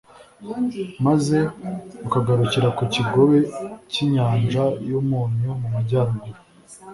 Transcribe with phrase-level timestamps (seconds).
[1.05, 1.37] maze
[2.01, 3.37] rukagarukira ku kigobe
[3.91, 6.39] cy'inyanja y'umunyu mu majyaruguru